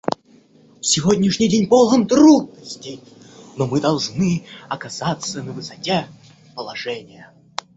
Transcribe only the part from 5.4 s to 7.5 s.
на высоте положения.